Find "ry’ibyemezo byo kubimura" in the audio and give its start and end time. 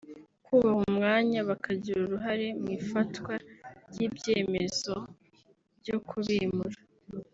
3.89-6.79